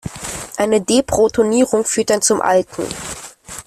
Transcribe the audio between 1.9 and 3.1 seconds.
dann zum Alken.